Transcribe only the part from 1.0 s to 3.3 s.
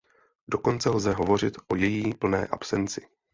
hovořit o její plné absenci.